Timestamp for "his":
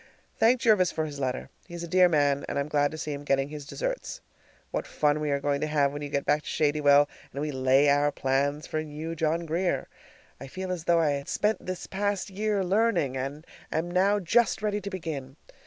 1.05-1.19, 3.49-3.67